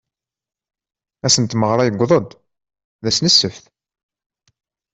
Ass 1.25 1.35
n 1.39 1.45
tmeɣra 1.45 1.83
yewweḍ-d, 1.85 2.29
d 3.03 3.05
ass 3.09 3.19
n 3.21 3.27
ssebt. 3.33 3.63